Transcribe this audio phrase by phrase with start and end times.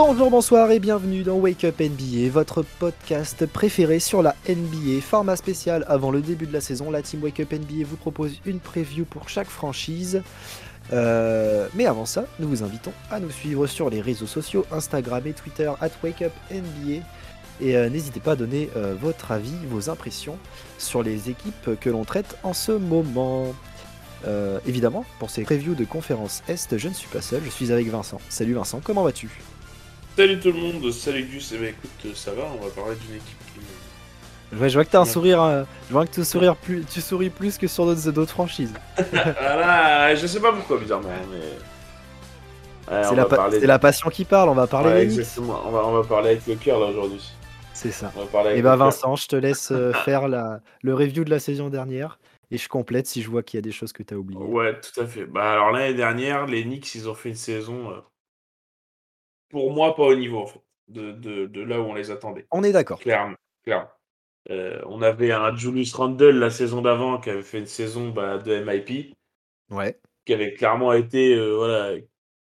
[0.00, 5.00] Bonjour, bonsoir et bienvenue dans Wake Up NBA, votre podcast préféré sur la NBA.
[5.00, 8.40] Format spécial avant le début de la saison, la team Wake Up NBA vous propose
[8.46, 10.22] une preview pour chaque franchise.
[10.92, 15.26] Euh, mais avant ça, nous vous invitons à nous suivre sur les réseaux sociaux, Instagram
[15.26, 17.04] et Twitter, at Wake Up NBA.
[17.60, 20.38] Et euh, n'hésitez pas à donner euh, votre avis, vos impressions
[20.78, 23.52] sur les équipes que l'on traite en ce moment.
[24.64, 27.88] Évidemment, pour ces previews de conférence Est, je ne suis pas seul, je suis avec
[27.88, 28.20] Vincent.
[28.28, 29.28] Salut Vincent, comment vas-tu?
[30.18, 33.14] Salut tout le monde, salut Gus, et bah écoute, ça va, on va parler d'une
[33.14, 34.56] équipe qui...
[34.56, 37.00] Ouais, je vois que t'as un sourire, euh, je vois que tu, sourires plus, tu
[37.00, 38.74] souris plus que sur d'autres franchises.
[39.12, 41.38] voilà, je sais pas pourquoi bizarrement, mais...
[42.92, 45.86] Ouais, C'est la, pa- la passion qui parle, on va parler Ouais, exactement, on va,
[45.86, 47.22] on va parler avec le cœur là aujourd'hui.
[47.72, 48.10] C'est ça.
[48.16, 48.86] On va parler avec Et bah le cœur.
[48.86, 52.18] Vincent, je te laisse euh, faire la, le review de la saison dernière
[52.50, 54.40] et je complète si je vois qu'il y a des choses que tu as oubliées.
[54.40, 55.26] Ouais, tout à fait.
[55.26, 58.00] Bah alors l'année dernière, les Knicks, ils ont fait une saison, euh,
[59.48, 62.46] pour moi, pas au niveau en fait, de, de, de là où on les attendait.
[62.50, 62.98] On est d'accord.
[62.98, 63.88] Clairement, clairement.
[64.50, 68.38] Euh, on avait un Julius Randle la saison d'avant qui avait fait une saison bah,
[68.38, 69.14] de MIP.
[69.70, 69.98] Ouais.
[70.24, 71.94] qui avait clairement été, euh, voilà,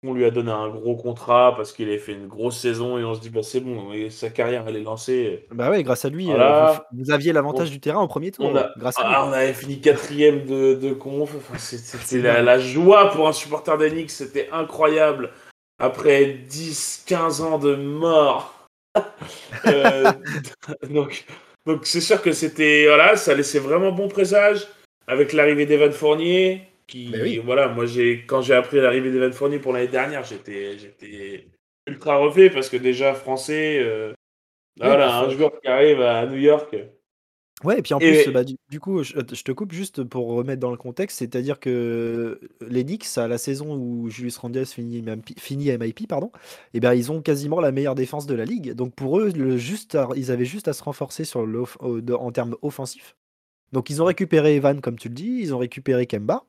[0.02, 3.04] on lui a donné un gros contrat parce qu'il avait fait une grosse saison et
[3.04, 5.46] on se dit, bah c'est bon, et sa carrière elle est lancée.
[5.50, 6.88] Bah ouais, grâce à lui, euh, Voilà.
[6.92, 8.46] vous, vous aviez l'avantage du terrain au premier tour.
[8.46, 12.42] On, a, grâce à ah, on avait fini quatrième de, de conf, enfin, c'était la,
[12.42, 15.30] la joie pour un supporter d'Enix, c'était incroyable.
[15.82, 18.68] Après 10-15 ans de mort.
[19.66, 20.10] Euh,
[20.90, 21.24] donc,
[21.66, 24.66] donc c'est sûr que c'était, voilà, ça laissait vraiment bon présage
[25.06, 26.62] avec l'arrivée d'Evan Fournier.
[26.88, 27.38] Qui, oui.
[27.38, 31.46] voilà, moi j'ai quand j'ai appris l'arrivée d'Evan Fournier pour l'année dernière, j'étais j'étais
[31.86, 34.12] ultra refait parce que déjà français, euh,
[34.80, 36.74] Oui, voilà, un joueur qui arrive à New York.
[37.64, 40.02] Ouais, et puis en Et- plus, bah, du, du coup, je, je te coupe juste
[40.02, 44.66] pour remettre dans le contexte, c'est-à-dire que les Knicks, à la saison où Julius Randle
[44.66, 46.32] finit MIP, finit MIP, pardon,
[46.74, 48.72] et ben ils ont quasiment la meilleure défense de la ligue.
[48.72, 51.46] Donc pour eux, le juste à- ils avaient juste à se renforcer sur
[51.80, 53.16] en termes offensifs.
[53.72, 56.44] Donc ils ont récupéré Evan, comme tu le dis, ils ont récupéré Kemba.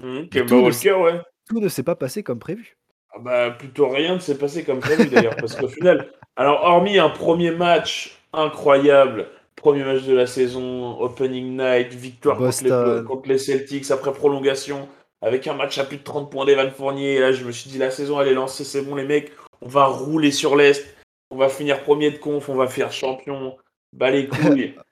[0.00, 1.20] Tout Kemba Walker, ouais.
[1.48, 2.76] Tout ne s'est pas passé comme prévu.
[3.14, 6.98] Ah bah, plutôt rien ne s'est passé comme prévu d'ailleurs, parce qu'au final, alors hormis
[6.98, 9.28] un premier match incroyable,
[9.64, 13.04] premier match de la saison, opening night, victoire contre les, Boston.
[13.06, 14.88] contre les Celtics après prolongation,
[15.22, 17.70] avec un match à plus de 30 points d'Evan Fournier, et là je me suis
[17.70, 19.32] dit la saison elle est lancée, c'est bon les mecs,
[19.62, 20.84] on va rouler sur l'Est,
[21.30, 23.56] on va finir premier de conf, on va faire champion,
[23.92, 24.74] bas les couilles.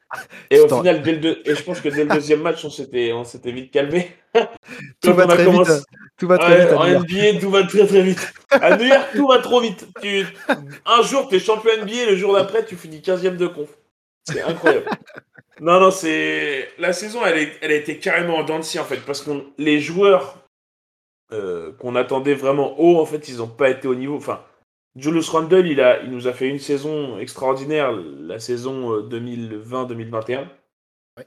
[0.50, 2.69] Et au final, dès le deux- et je pense que dès le deuxième match, on
[2.69, 4.10] s'était, on s'était vite calmé.
[5.03, 5.84] Tout va très commencé- vite.
[6.19, 6.75] Tout va très Ouais, vite.
[6.75, 7.00] en.
[7.00, 8.33] NBA, tout va très très vite.
[8.50, 9.87] À New York, tout va trop vite.
[10.03, 10.27] Tu...
[10.84, 13.71] Un jour, tu es champion NBA, le jour d'après, tu finis 15ème de conf.
[14.25, 14.87] C'est incroyable.
[15.60, 16.69] non, non, c'est.
[16.78, 17.59] La saison, elle, est...
[17.60, 20.47] elle a été carrément en dents de scie, en fait, parce que les joueurs
[21.33, 24.16] euh, qu'on attendait vraiment haut, en fait, ils n'ont pas été au niveau.
[24.16, 24.44] Enfin,
[24.97, 26.03] Julius Randle, il, a...
[26.03, 30.47] il nous a fait une saison extraordinaire, la saison euh, 2020-2021.
[31.16, 31.27] Ouais.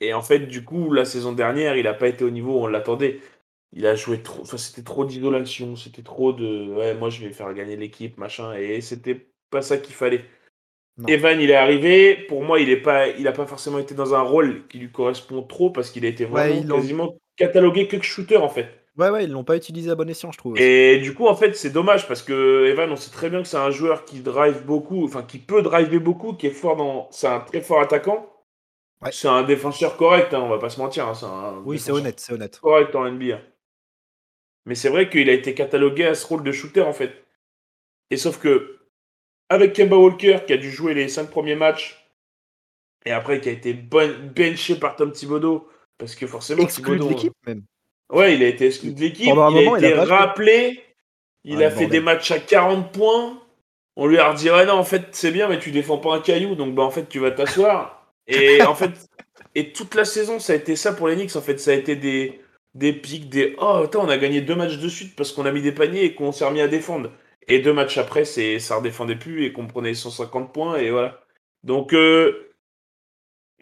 [0.00, 2.64] Et en fait, du coup, la saison dernière, il n'a pas été au niveau où
[2.64, 3.20] on l'attendait
[3.72, 7.32] il a joué trop, enfin c'était trop d'isolation, c'était trop de, ouais, moi je vais
[7.32, 10.24] faire gagner l'équipe, machin, et c'était pas ça qu'il fallait.
[10.98, 11.06] Non.
[11.08, 14.14] Evan, il est arrivé, pour moi, il est pas, il a pas forcément été dans
[14.14, 18.36] un rôle qui lui correspond trop parce qu'il a été vraiment quasiment catalogué que shooter
[18.36, 18.68] en fait.
[18.96, 20.54] Ouais, ouais, ils l'ont pas utilisé à bon escient, je trouve.
[20.54, 20.62] aussi.
[20.64, 23.46] Et du coup, en fait, c'est dommage parce que Evan, on sait très bien que
[23.48, 27.08] c'est un joueur qui drive beaucoup, enfin qui peut driver beaucoup, qui est fort dans,
[27.12, 28.28] c'est un très fort attaquant.
[29.00, 29.10] Ouais.
[29.12, 31.06] C'est un défenseur correct, hein, on va pas se mentir.
[31.06, 32.58] hein, un Oui, c'est honnête, c'est honnête.
[32.60, 33.38] correct en NBA.
[34.66, 37.12] Mais c'est vrai qu'il a été catalogué à ce rôle de shooter en fait.
[38.10, 38.77] Et sauf que
[39.48, 41.96] avec Kemba Walker qui a dû jouer les 5 premiers matchs
[43.04, 47.02] et après qui a été bon- benché par Tom Thibodeau parce que forcément Exclu de
[47.02, 47.62] Thibodeau- l'équipe, même.
[48.12, 49.98] Ouais, il a été exclu de l'équipe, Pendant un il moment, a il a été
[49.98, 50.82] rappelé,
[51.44, 51.90] il Ouais, a fait bordel.
[51.90, 53.42] des matchs à 40 points.
[53.96, 56.20] On lui a redit ouais non en fait c'est bien mais tu défends pas un
[56.20, 58.06] caillou donc bah en fait tu vas t'asseoir.
[58.28, 58.92] Et en fait
[59.54, 61.74] et toute la saison ça a été ça pour les Knicks en fait ça a
[61.74, 62.40] été des
[62.74, 65.50] des pics des oh attends on a gagné deux matchs de suite parce qu'on a
[65.52, 67.10] mis des paniers et qu'on s'est remis à défendre.
[67.48, 71.20] Et deux matchs après c'est ça redéfendait plus et qu'on prenait 150 points et voilà.
[71.64, 72.54] Donc euh,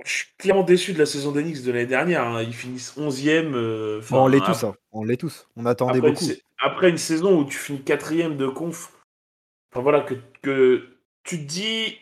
[0.04, 2.24] je suis clairement déçu de la saison Knicks de l'année dernière.
[2.24, 2.42] hein.
[2.42, 3.54] Ils finissent 11e.
[3.54, 4.74] euh, Bon, on l'est tous, hein.
[4.92, 5.48] on l'est tous.
[5.56, 6.24] On attendait après, beaucoup.
[6.24, 8.92] Une, après une saison où tu finis quatrième de conf,
[9.72, 10.88] enfin voilà, que, que
[11.24, 11.98] tu te dis,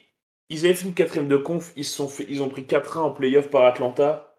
[0.48, 3.48] ils avaient fini quatrième de conf, ils, sont fait, ils ont pris 4-1 en playoff
[3.50, 4.36] par Atlanta.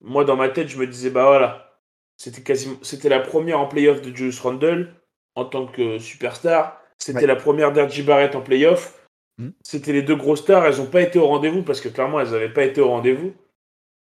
[0.00, 1.80] Moi, dans ma tête, je me disais, bah voilà,
[2.16, 4.94] c'était quasiment, c'était la première en playoff de Julius Randle
[5.34, 6.80] en tant que superstar.
[6.98, 7.26] C'était Ouais.
[7.26, 8.02] la première d'R.J.
[8.02, 9.06] Barrett en playoff.
[9.38, 9.50] Hmm.
[9.64, 12.30] C'était les deux grosses stars, elles n'ont pas été au rendez-vous parce que clairement, elles
[12.30, 13.34] n'avaient pas été au rendez-vous.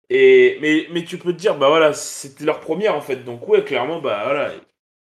[0.09, 3.17] Et, mais, mais tu peux te dire, bah voilà, c'était leur première en fait.
[3.17, 4.51] Donc, ouais, clairement, bah voilà.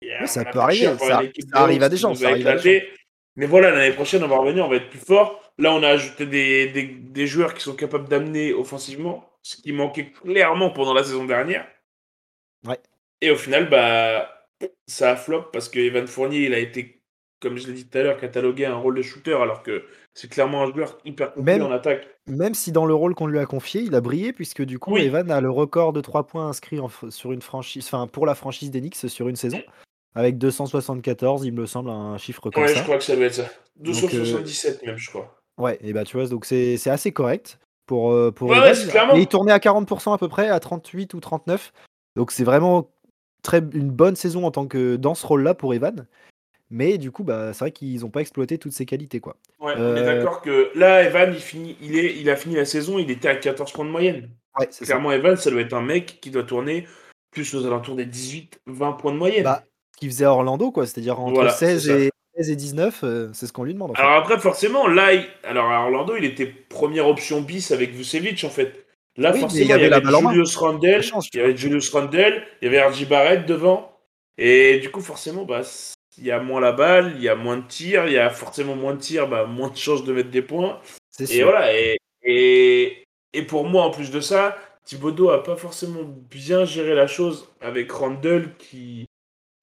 [0.02, 1.18] Oui, ça peut arriver, ça- ça
[1.54, 2.90] arrive à des gens, ça a arrive à des éclaté.
[3.38, 5.42] Mais voilà, l'année prochaine, on va revenir, on va être plus fort.
[5.58, 9.72] Là, on a ajouté des, des, des joueurs qui sont capables d'amener offensivement, ce qui
[9.72, 11.66] manquait clairement pendant la saison dernière.
[12.68, 12.80] Ouais.
[13.22, 14.39] Et au final, bah,
[14.88, 17.02] ça a flop parce que Evan Fournier, il a été,
[17.42, 19.84] comme je l'ai dit tout à l'heure, catalogué à un rôle de shooter, alors que
[20.14, 22.08] c'est clairement un joueur hyper complet Même- en attaque.
[22.28, 24.94] Même si dans le rôle qu'on lui a confié, il a brillé, puisque du coup,
[24.94, 25.02] Oui.
[25.04, 28.26] Evan a le record de 3 points inscrits en f- sur une franchise, enfin pour
[28.26, 29.62] la franchise d'Enix sur une saison,
[30.16, 32.82] avec 274, il me semble, un chiffre comme Ouais, je ça.
[32.84, 33.44] crois que ça doit être ça.
[33.78, 35.36] Donc, 277 même, je crois.
[35.58, 38.70] Ouais, et bah tu vois, donc c'est assez correct pour, euh, pour Ouais, Evan.
[38.70, 39.16] ouais, c'est clairement.
[39.16, 41.72] Et il tournait à 40% à peu près, à 38 ou 39.
[42.16, 42.92] Donc c'est vraiment
[43.44, 46.06] très, une bonne saison en tant que dans ce rôle-là pour Evan.
[46.72, 49.20] Mais du coup, bah, c'est vrai qu'ils n'ont pas exploité toutes ses qualités.
[49.20, 49.36] Quoi.
[49.60, 52.56] Ouais, on Euh, est d'accord que là, Evan, il, finit, il, est, il a fini
[52.56, 54.30] la saison, il était à 14 points de moyenne.
[54.60, 54.94] Ouais, c'est ça.
[54.94, 56.88] Clairement, Evan, ça doit être un mec qui doit tourner
[57.32, 59.44] plus aux alentours des 18-20 points de moyenne.
[59.44, 59.64] Bah,
[59.96, 60.86] Ce qu'il faisait à Orlando, quoi.
[60.86, 61.98] C'est-à-dire entre Voilà, 16, c'est ça.
[62.00, 63.92] et, 16 et 19, euh, c'est ce qu'on lui demande.
[63.92, 64.02] En fait.
[64.02, 68.44] Alors après, forcément, là, il- alors à Orlando, il était première option bis avec Vucevic,
[68.44, 68.86] en fait.
[69.20, 70.02] Là, Oui, forcément, il y avait.
[70.32, 71.02] Julius Randle,
[71.34, 74.00] il y avait Julius Randle, il y avait RJ Barrett devant.
[74.38, 75.62] Et du coup, forcément, bah,
[76.18, 78.30] il y a moins la balle, il y a moins de tirs, il y a
[78.30, 80.80] forcément moins de tirs, bah, moins de chances de mettre des points.
[81.20, 81.48] Et sûr.
[81.50, 86.64] voilà, et, et, et pour moi, en plus de ça, Thibodeau a pas forcément bien
[86.64, 89.06] géré la chose avec Randle qui,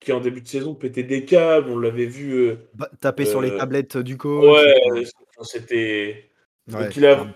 [0.01, 2.35] qui en début de saison pétait des câbles, on l'avait vu.
[2.35, 4.45] euh, Bah, taper sur les euh, tablettes du coach.
[4.45, 5.05] ouais,
[5.43, 6.31] c'était.
[6.71, 7.27] ouais, donc il a,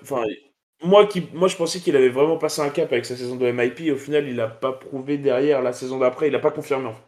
[0.82, 3.50] moi, qui, moi, je pensais qu'il avait vraiment passé un cap avec sa saison de
[3.50, 3.80] MIP.
[3.80, 6.28] Et au final, il n'a pas prouvé derrière la saison d'après.
[6.28, 6.86] Il n'a pas confirmé.
[6.88, 7.02] En fait.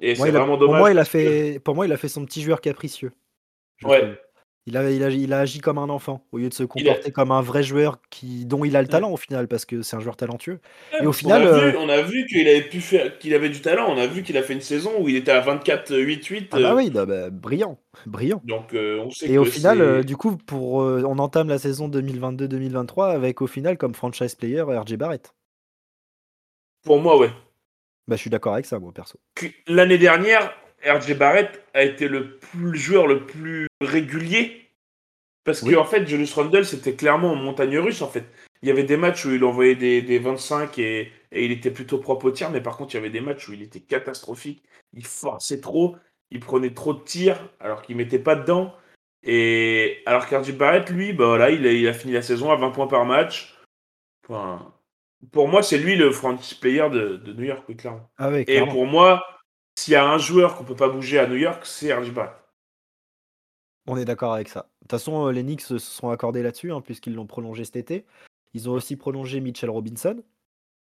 [0.00, 0.80] Et c'est a- vraiment pour, dommage.
[0.80, 3.12] moi, il a que- fait, pour moi, il a fait son petit joueur capricieux.
[3.84, 4.18] Ouais.
[4.66, 6.66] Il a, il, a, il a agi comme un enfant au lieu de se a-
[6.66, 9.82] comporter comme un vrai joueur qui, dont il a le talent au final parce que
[9.82, 10.60] c'est un joueur talentueux.
[10.92, 13.34] Ouais, Et au final, a euh, vu, on a vu qu'il avait pu faire, qu'il
[13.34, 13.86] avait du talent.
[13.92, 16.48] On a vu qu'il a fait une saison où il était à 24-8-8.
[16.52, 18.42] Ah bah euh, oui, bah, bah, brillant, brillant.
[18.44, 21.88] Donc euh, on sait Et que au final, du coup, pour, on entame la saison
[21.88, 25.34] 2022-2023 avec au final comme franchise player RJ Barrett.
[26.82, 27.30] pour moi, ouais.
[28.06, 29.18] Bah, je suis d'accord avec ça, moi perso.
[29.66, 34.68] L'année dernière, RJ Barrett a été le, plus, le joueur le plus régulier.
[35.44, 35.72] Parce Oui.
[35.72, 38.00] que en fait, Julius Randle, c'était clairement en montagne russe.
[38.02, 38.24] En fait,
[38.62, 41.70] il y avait des matchs où il envoyait des, des 25 et, et il était
[41.70, 43.80] plutôt propre au tir, mais par contre, il y avait des matchs où il était
[43.80, 44.62] catastrophique.
[44.94, 45.96] Il forçait trop,
[46.30, 48.74] il prenait trop de tirs alors qu'il mettait pas dedans.
[49.22, 52.56] Et alors qu'RJ Barrett, lui, bah voilà, il a, il a fini la saison à
[52.56, 53.54] 20 points par match.
[54.26, 54.72] Enfin,
[55.32, 58.08] pour moi, c'est lui le franchise player de, de New York, oui, clairement.
[58.18, 58.72] Ah Et clairement.
[58.72, 59.22] pour moi,
[59.76, 62.32] s'il y a un joueur qu'on peut pas bouger à New York, c'est RJ Barrett.
[63.86, 64.60] On est d'accord avec ça.
[64.60, 67.76] De toute façon, euh, les Knicks se sont accordés là-dessus, hein, puisqu'ils l'ont prolongé cet
[67.76, 68.04] été.
[68.54, 70.22] Ils ont aussi prolongé Mitchell Robinson,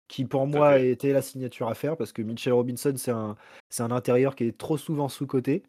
[0.07, 3.35] qui pour moi était la signature à faire, parce que Mitchell Robinson, c'est un,
[3.69, 5.63] c'est un intérieur qui est trop souvent sous-coté.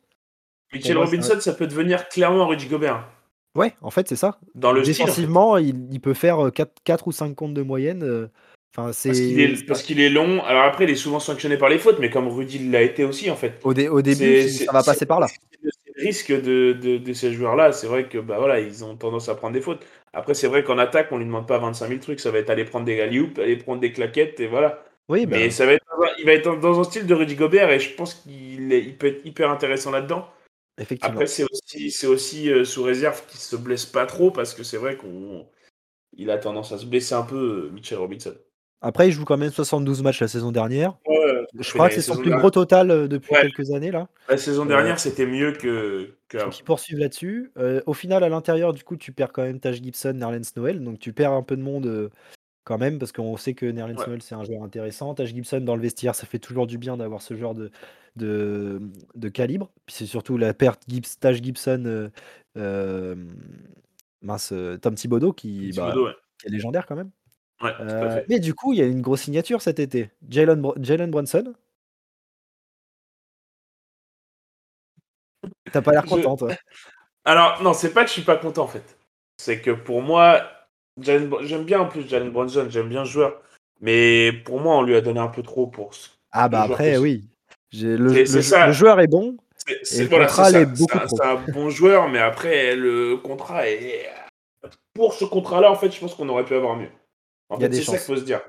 [0.72, 3.08] Mitchell moi, Robinson, ça peut devenir clairement Rudy Gobert.
[3.56, 4.38] Ouais, en fait, c'est ça.
[4.54, 4.92] Dans le style.
[4.92, 5.02] en fait.
[5.04, 8.02] Défensivement, il, il peut faire 4, ou 5 comptes de moyenne.
[8.04, 8.28] euh,
[8.76, 9.08] Enfin, c'est.
[9.08, 10.42] Parce qu'il est, parce qu'il est long.
[10.44, 13.30] Alors après, il est souvent sanctionné par les fautes, mais comme Rudy l'a été aussi,
[13.30, 13.54] en fait.
[13.64, 15.28] Au, dé- au début, C'est- ça va c'est- passer par là.
[15.62, 15.70] Le
[16.02, 17.72] risque de, de, de ces joueurs-là.
[17.72, 19.80] C'est vrai que bah, voilà, ils ont tendance à prendre des fautes.
[20.12, 22.20] Après, c'est vrai qu'en attaque, on lui demande pas 25 000 trucs.
[22.20, 24.84] Ça va être aller prendre des alley aller prendre des claquettes, et voilà.
[25.08, 25.84] Oui, bah, Mais ça va être,
[26.18, 28.96] il va être dans un style de Rudy Gobert, et je pense qu'il est- il
[28.96, 30.28] peut être hyper intéressant là-dedans.
[30.78, 31.14] effectivement.
[31.14, 34.62] Après, c'est aussi, c'est aussi euh, sous réserve qu'il se blesse pas trop parce que
[34.62, 35.46] c'est vrai qu'on
[36.18, 38.34] il a tendance à se blesser un peu, euh, Mitchell Robinson.
[38.82, 40.96] Après, il joue quand même 72 matchs la saison dernière.
[41.06, 43.40] Ouais, Je crois que c'est son plus dernière- gros total euh, depuis Ouais.
[43.42, 44.08] quelques années là.
[44.28, 46.14] La saison Euh, dernière, c'était mieux que.
[46.28, 47.52] que qu'ils poursuivent là-dessus.
[47.56, 50.84] Euh, au final, à l'intérieur, du coup, tu perds quand même Taj Gibson, Nerlens Noel.
[50.84, 52.10] Donc tu perds un peu de monde euh,
[52.64, 54.06] quand même, parce qu'on sait que Nerlens Ouais.
[54.08, 55.14] Noel, c'est un joueur intéressant.
[55.14, 57.70] Taj Gibson, dans le vestiaire, ça fait toujours du bien d'avoir ce genre de,
[58.16, 58.80] de,
[59.14, 59.70] de calibre.
[59.86, 62.10] Puis c'est surtout la perte Gibbs, Taj Gibson,
[64.22, 64.52] mince,
[64.82, 67.10] Tom Thibodeau, qui, bah, Thibodeau, qui est légendaire quand même.
[67.62, 68.26] Ouais, tout à Euh, fait.
[68.28, 70.10] mais du coup, il y a une grosse signature cet été.
[70.28, 71.54] Jalen Br- Jalen Brunson.
[75.72, 76.48] T'as pas l'air Je- content, toi.
[77.24, 78.96] Alors, non, c'est pas que je suis pas content en fait.
[79.38, 80.42] C'est que pour moi,
[81.00, 83.40] j'aime bien en plus Jalen Brunson, j'aime bien le joueur.
[83.80, 85.94] Mais pour moi, on lui a donné un peu trop pour.
[85.94, 87.28] ce- Ah bah après, que oui.
[87.72, 88.12] Le, le-
[88.66, 89.36] le joueur est bon.
[90.08, 90.28] Voilà.
[90.28, 94.08] C'est un bon joueur, mais après, le contrat est.
[94.94, 96.88] Pour ce contrat-là, en fait, je pense qu'on aurait pu avoir mieux.
[97.48, 98.40] En Il y a fait, des c'est ça qu'il faut se dire.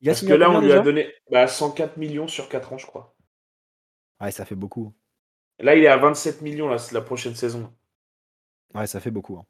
[0.00, 2.78] Il a Parce que là, on lui a donné bah, 104 millions sur 4 ans,
[2.78, 3.14] je crois.
[4.20, 4.92] Ouais, ça fait beaucoup.
[5.58, 7.72] Là, il est à 27 millions la, la prochaine saison.
[8.74, 9.36] Ouais, ça fait beaucoup.
[9.38, 9.44] hein.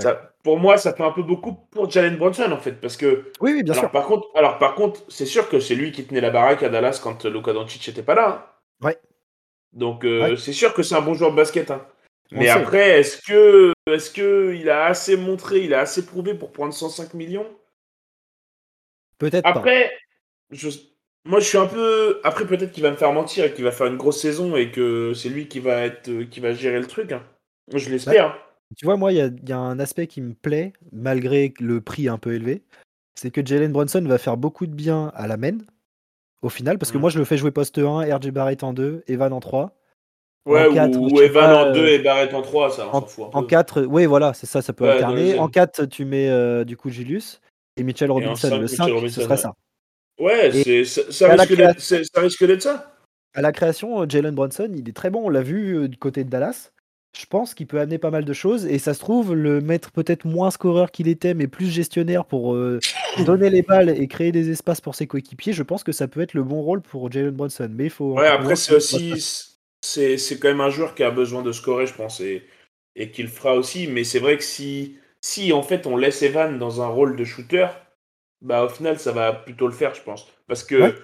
[0.00, 2.72] Ça, pour moi, ça fait un peu beaucoup pour Jalen Brunson, en fait.
[2.80, 3.30] Parce que.
[3.40, 3.90] Oui, oui, bien alors, sûr.
[3.92, 6.68] Par contre, alors, par contre, c'est sûr que c'est lui qui tenait la baraque à
[6.68, 8.28] Dallas quand Luka Doncic n'était pas là.
[8.82, 8.86] hein.
[8.86, 8.98] Ouais.
[9.72, 10.36] Donc, euh, Ouais.
[10.36, 11.70] c'est sûr que c'est un bon joueur de basket.
[11.70, 11.86] hein.
[12.32, 16.52] Mais après, est-ce que, est-ce que il a assez montré, il a assez prouvé pour
[16.52, 17.46] prendre 105 millions?
[19.18, 19.92] Peut-être Après,
[20.50, 20.68] je,
[21.26, 22.20] moi, je suis un peu.
[22.22, 24.70] Après, peut-être qu'il va me faire mentir et qu'il va faire une grosse saison et
[24.70, 27.12] que c'est lui qui va être, qui va gérer le truc.
[27.12, 27.22] Hein.
[27.74, 28.38] Je l'espère.
[28.76, 32.18] Tu vois, moi, il y, a un aspect qui me plaît, malgré le prix un
[32.18, 32.62] peu élevé,
[33.14, 35.58] c'est que Jalen Brunson va faire beaucoup de bien à la main,
[36.42, 37.00] au final, parce que mm.
[37.00, 39.72] moi, je le fais jouer poste 1, RJ Barrett en 2, Evan en 3.
[40.46, 44.32] Ouais, ou, Evan en 2 et Barrett en 3, ça, en, en 4, oui, voilà,
[44.32, 45.38] c'est ça, ça peut alterner.
[45.38, 47.40] En 4, tu mets euh, du coup Julius
[47.76, 49.54] et Mitchell Robinson, le 5, ce serait ça.
[50.18, 52.92] Ouais, ça, risque d'être ça.
[53.34, 55.98] À la création, euh, Jalen Brunson, il est très bon, on l'a vu euh, du
[55.98, 56.70] côté de Dallas
[57.18, 59.90] je pense qu'il peut amener pas mal de choses et ça se trouve le mettre
[59.90, 62.78] peut-être moins scoreur qu'il était mais plus gestionnaire pour euh,
[63.24, 66.20] donner les balles et créer des espaces pour ses coéquipiers je pense que ça peut
[66.20, 69.14] être le bon rôle pour Jalen Brunson mais il faut ouais après c'est aussi
[69.80, 72.44] c'est, quand même un joueur qui a besoin de scorer je pense et,
[72.94, 76.58] et qu'il fera aussi mais c'est vrai que si si en fait on laisse Evan
[76.58, 77.66] dans un rôle de shooter
[78.42, 80.94] bah au final ça va plutôt le faire je pense parce que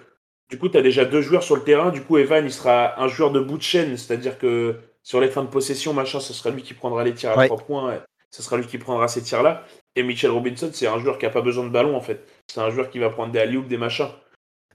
[0.51, 3.01] du coup tu as déjà deux joueurs sur le terrain du coup Evan il sera
[3.03, 6.33] un joueur de bout de chaîne c'est-à-dire que sur les fins de possession, machin, ce
[6.33, 8.01] sera lui qui prendra les tirs à trois points.
[8.31, 9.65] Ce sera lui qui prendra ces tirs-là.
[9.95, 12.27] Et Mitchell Robinson, c'est un joueur qui n'a pas besoin de ballon, en fait.
[12.47, 14.09] C'est un joueur qui va prendre des alley des machins.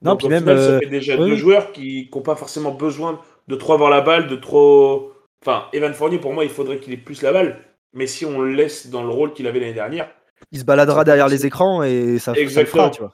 [0.04, 3.56] Non, puis même, ça euh, fait déjà deux joueurs qui n'ont pas forcément besoin de
[3.56, 5.13] trop avoir la balle, de trop.
[5.42, 7.60] Enfin, Evan Fournier, pour moi, il faudrait qu'il ait plus la balle.
[7.98, 10.10] Mais si on le laisse dans le rôle qu'il avait l'année dernière.
[10.51, 12.84] Il se baladera derrière les écrans et ça, Exactement.
[12.84, 13.13] fera, tu vois.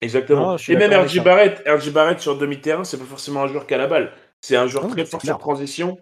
[0.00, 0.56] Exactement.
[0.56, 3.78] et même RJ Barrett, RJ Barrett sur demi-terrain, c'est pas forcément un joueur qui a
[3.78, 4.12] la balle.
[4.40, 5.98] C'est un joueur très fort sur transition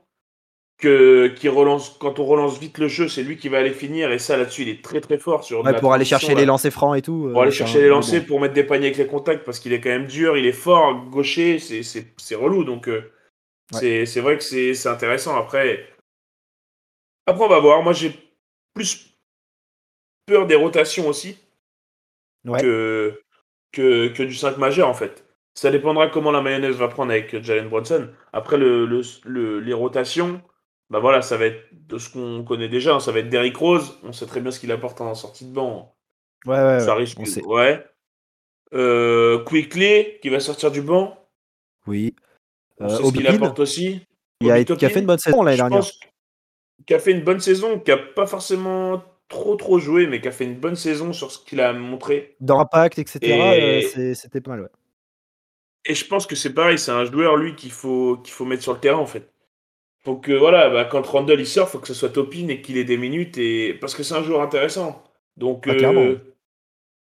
[0.82, 4.10] qui relance, quand on relance vite le jeu, c'est lui qui va aller finir.
[4.10, 5.44] Et ça, là-dessus, il est très très fort.
[5.44, 7.28] Sur pour aller chercher les lancers francs et tout.
[7.32, 9.72] Pour aller euh, chercher les lancers, pour mettre des paniers avec les contacts, parce qu'il
[9.72, 12.64] est quand même dur, il est fort, gaucher, c'est relou.
[12.64, 13.12] Donc, euh,
[13.72, 15.36] c'est vrai que c'est intéressant.
[15.36, 15.86] Après,
[17.26, 17.82] après, on va voir.
[17.82, 18.12] Moi, j'ai
[18.74, 19.16] plus
[20.26, 21.38] peur des rotations aussi
[22.44, 23.20] que,
[23.72, 25.24] que, que du 5 majeur, en fait.
[25.54, 28.08] Ça dépendra comment la mayonnaise va prendre avec Jalen Brunson.
[28.32, 30.40] Après, le, le, les rotations,
[30.88, 33.56] bah voilà, ça va être de ce qu'on connaît déjà, hein, ça va être Derrick
[33.56, 35.94] Rose, on sait très bien ce qu'il apporte en sortie de banc.
[36.46, 37.84] Ouais, ouais, ça risque, ouais.
[38.74, 41.18] Euh, Quickly, qui va sortir du banc.
[41.86, 42.14] Oui.
[42.78, 44.00] On euh, sait ce qu'il apporte aussi.
[44.40, 45.84] Il a, qui a fait une bonne saison l'année dernière.
[46.86, 50.28] Qui a fait une bonne saison, qui a pas forcément trop trop joué, mais qui
[50.28, 52.36] a fait une bonne saison sur ce qu'il a montré.
[52.40, 53.18] Dans l'impact, etc.
[53.22, 54.68] Euh, c'était pas mal, ouais.
[55.84, 58.62] Et je pense que c'est pareil, c'est un joueur, lui, qu'il faut, qu'il faut mettre
[58.62, 59.32] sur le terrain, en fait
[60.04, 62.76] faut que voilà, bah, quand Randall il sort, faut que ce soit Topin et qu'il
[62.76, 65.02] ait des minutes et parce que c'est un joueur intéressant.
[65.36, 66.16] Donc ah, euh,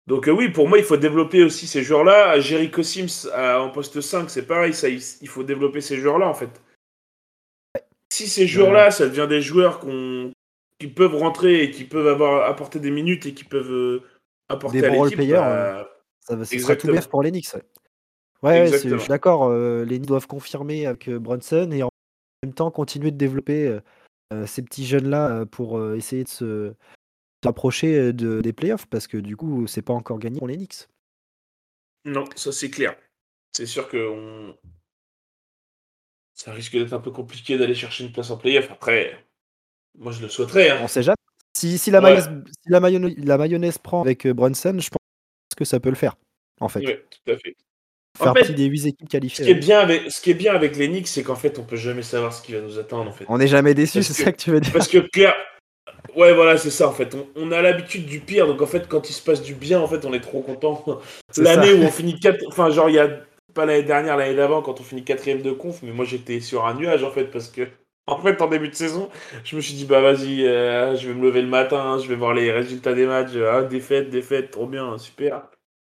[0.06, 2.38] donc euh, oui, pour moi, il faut développer aussi ces joueurs-là.
[2.40, 6.50] Jericho Sims en poste 5, c'est pareil, ça il, faut développer ces joueurs-là en fait.
[8.14, 12.78] Si ces joueurs-là, ça devient des joueurs qui peuvent rentrer et qui peuvent avoir apporter
[12.78, 14.02] des minutes et qui peuvent euh,
[14.49, 15.88] apporter des à l'équipe, bah,
[16.21, 17.56] ça, va, sera tout pour l'Enix.
[18.42, 19.52] Ouais, je suis d'accord.
[19.52, 21.88] les Knicks doivent confirmer avec Brunson et en
[22.44, 23.80] même temps continuer de développer euh,
[24.33, 26.75] euh, ces petits jeunes-là euh, pour essayer de se
[27.44, 30.88] rapprocher de, des playoffs parce que du coup, c'est pas encore gagné pour les Knicks.
[32.04, 32.97] Non, ça c'est clair.
[33.52, 34.54] C'est sûr que
[36.35, 38.71] ça risque d'être un peu compliqué d'aller chercher une place en playoff.
[38.71, 39.25] Après,
[39.99, 40.71] moi je le souhaiterais.
[40.71, 40.81] Hein.
[40.83, 41.17] On sait jamais.
[41.57, 42.29] Si, si, la, mayonnaise,
[42.67, 46.17] la, mayonnaise, prend avec Brunson, je pense que ça peut le faire,
[46.61, 46.81] en fait.
[46.81, 47.55] Oui, tout à fait
[48.17, 49.45] faire partie des 8 équipes qualifiées.
[49.45, 51.59] Ce qui est bien avec, ce qui est bien avec les Knicks, c'est qu'en fait,
[51.59, 53.11] on peut jamais savoir ce qui va nous attendre.
[53.11, 53.25] En fait.
[53.29, 54.73] On n'est jamais déçu, c'est ça que tu veux dire.
[54.73, 55.35] Parce que clair,
[56.17, 57.17] ouais, voilà, c'est ça en fait.
[57.37, 59.88] On, a l'habitude du pire, donc en fait, quand il se passe du bien, en
[59.88, 61.00] fait, on est trop content.
[61.37, 63.21] L'année où on finit 4 enfin, genre, il y a
[63.52, 66.66] pas l'année dernière, l'année d'avant, quand on finit quatrième de conf, mais moi j'étais sur
[66.66, 67.68] un nuage en fait, parce que
[68.06, 69.08] en fait, en début de saison,
[69.44, 72.16] je me suis dit, bah vas-y, euh, je vais me lever le matin, je vais
[72.16, 73.34] voir les résultats des matchs.
[73.36, 75.48] Ah, défaite, défaite, trop bien, super.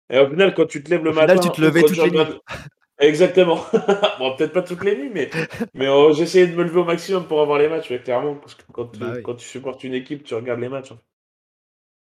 [0.09, 1.37] Et au final, quand tu te lèves le matin.
[1.37, 2.41] tu te levais toutes les nuits.
[2.99, 3.63] Exactement.
[4.19, 5.29] bon, peut-être pas toutes les nuits, mais,
[5.73, 8.63] mais oh, j'essayais de me lever au maximum pour avoir les matchs, clairement, parce que
[8.73, 10.91] quand, tu, bah quand tu supportes une équipe, tu regardes les matchs.
[10.91, 10.99] Hein.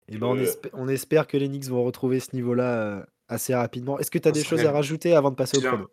[0.09, 0.27] Et ben,
[0.73, 3.99] on, espère, que les Knicks vont retrouver ce niveau-là euh, assez rapidement.
[3.99, 5.87] Est-ce que tu as des choses à rajouter avant de passer au promo?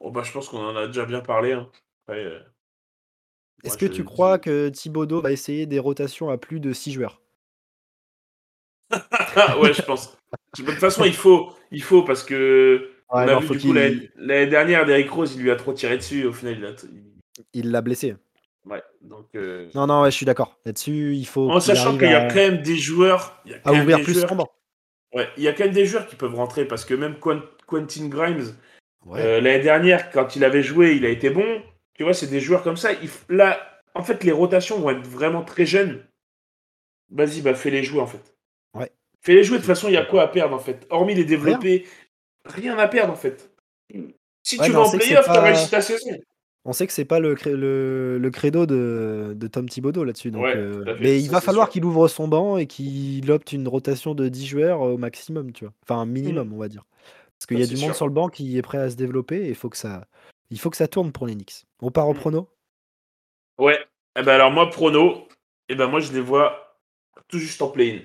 [0.00, 1.52] oh, bah, Je pense qu'on en a déjà bien parlé.
[1.52, 1.68] Hein.
[2.10, 2.40] Euh,
[3.62, 7.20] Est-ce que tu crois que Thibodeau va essayer des rotations à plus de 6 joueurs?
[9.60, 10.16] Ouais, je pense.
[10.58, 14.46] De toute façon, il faut, il faut parce que on a vu, du coup, l'année
[14.46, 16.24] dernière, Derrick Rose, il lui a trop tiré dessus.
[16.24, 16.70] Au final, il l'a
[17.52, 17.70] il...
[17.70, 18.16] l'a blessé.
[18.64, 19.26] Ouais, donc.
[19.34, 20.58] Euh, non, non, ouais, je suis d'accord.
[20.64, 21.50] Là-dessus, il faut.
[21.50, 23.40] En sachant qu'il y a quand même des joueurs.
[23.44, 24.48] Il y a à ouvrir plus joueurs...
[25.14, 28.08] Ouais, il y a quand même des joueurs qui peuvent rentrer parce que même Quentin
[28.08, 28.56] Grimes,
[29.12, 31.62] euh, l'année dernière, quand il avait joué, il a été bon.
[31.94, 32.90] Tu vois, c'est des joueurs comme ça.
[33.28, 36.04] Là, en fait, les rotations vont être vraiment très jeunes.
[37.10, 38.34] Vas-y, bah fais-les jouer en fait.
[38.74, 38.90] Ouais.
[39.20, 40.86] Fais-les jouer, de toute façon, il y a quoi à perdre en fait?
[40.90, 41.86] Hormis les développer,
[42.44, 43.50] rien, à perdre en fait.
[44.42, 46.18] Si tu vas en playoff, tu as réussi ta saison.
[46.66, 50.30] On sait que c'est pas le, le, le, credo de, de Tom Thibodeau là-dessus.
[50.30, 54.14] Ouais, euh, mais il va falloir qu'il ouvre son banc et qu'il opte une rotation
[54.14, 55.74] de 10 joueurs au maximum, tu vois.
[55.82, 56.52] Enfin, un minimum, mm.
[56.54, 56.84] on va dire.
[57.38, 59.44] Parce qu'il y a du monde sur le banc qui est prêt à se développer
[59.44, 60.06] et il faut que ça,
[60.50, 61.66] il faut que ça tourne pour les Knicks.
[61.82, 62.18] On part au mm.
[62.18, 62.48] prono?
[63.58, 63.78] Ouais.
[64.16, 65.28] Eh ben alors moi, prono,
[65.68, 66.78] eh ben moi je les vois
[67.28, 68.00] tout juste en play-in.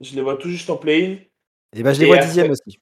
[0.00, 1.14] Je les vois tout juste en play-in.
[1.14, 2.78] Et eh ben je les vois dixième aussi.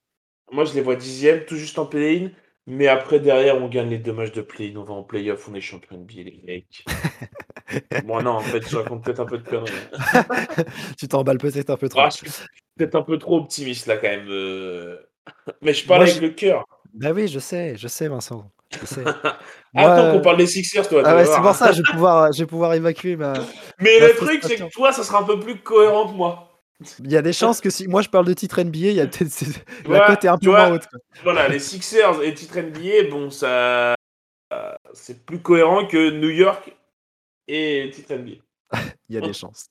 [0.52, 2.30] Moi je les vois dixième, tout juste en play-in.
[2.68, 5.54] Mais après, derrière, on gagne les deux matchs de play, on va en playoff, on
[5.54, 6.84] est champion NBA, les mecs.
[8.04, 9.72] Moi, non, en fait, je raconte peut-être un peu de conneries.
[10.98, 12.00] tu t'emballes peut-être un peu trop.
[12.00, 12.46] Ah, je suis
[12.76, 14.26] peut-être un peu trop optimiste, là, quand même.
[14.28, 14.96] Euh.
[15.62, 16.64] Mais je parle avec le cœur.
[16.92, 18.50] Bah oui, je sais, je sais, Vincent.
[18.80, 19.04] Je sais.
[19.74, 21.02] Attends qu'on parle des Sixers, toi.
[21.04, 23.34] Ah ouais, c'est pour ça, je vais pouvoir, je vais pouvoir évacuer ma.
[23.78, 26.55] Mais le truc, c'est que toi, ça sera un peu plus cohérent que moi.
[27.00, 29.00] Il y a des chances que si moi je parle de titre NBA, il y
[29.00, 30.86] a peut-être la cote est un peu moins haute.
[31.22, 33.94] Voilà, les Sixers et titre NBA, bon, ça,
[34.92, 36.74] c'est plus cohérent que New York
[37.48, 38.36] et titre NBA.
[39.08, 39.68] il y a des chances.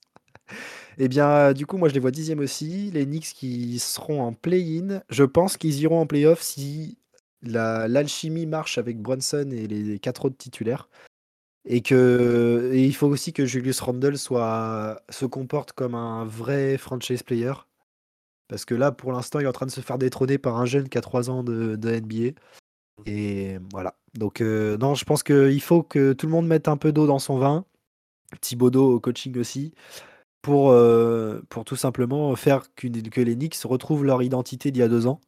[0.98, 2.90] Eh bien, du coup, moi je les vois dixième aussi.
[2.92, 5.02] Les Knicks qui seront en play-in.
[5.10, 6.98] Je pense qu'ils iront en play-off si
[7.42, 10.88] l'alchimie marche avec Brunson et les quatre autres titulaires.
[11.66, 17.52] Et que il faut aussi que Julius Randle se comporte comme un vrai franchise player.
[18.48, 20.66] Parce que là, pour l'instant, il est en train de se faire détrôner par un
[20.66, 22.40] jeune qui a 3 ans de, NBA.
[23.06, 23.96] Et voilà.
[24.14, 27.06] Donc, euh, non, je pense qu'il faut que tout le monde mette un peu d'eau
[27.06, 27.64] dans son vin.
[28.40, 29.72] Thibaudot au coaching aussi.
[30.42, 34.88] Pour, euh, pour tout simplement faire que les Knicks retrouvent leur identité d'il y a
[34.88, 35.20] deux ans.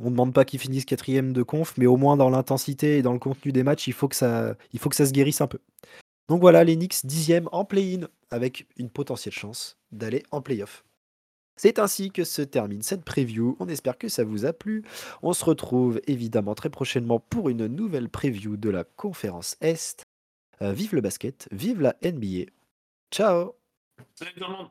[0.00, 3.02] On ne demande pas qu'ils finissent quatrième de conf, mais au moins dans l'intensité et
[3.02, 5.58] dans le contenu des matchs, il faut que ça, se guérisse un peu.
[6.28, 10.84] Donc voilà, les Knicks dixième en play-in, avec une potentielle chance d'aller en play-off.
[11.56, 13.56] C'est ainsi que se termine cette preview.
[13.60, 14.84] On espère que ça vous a plu.
[15.22, 20.02] On se retrouve évidemment très prochainement pour une nouvelle preview de la conférence Est.
[20.60, 22.50] Euh, vive le basket, vive la NBA.
[23.10, 23.54] Ciao
[24.14, 24.68] Salut tout le monde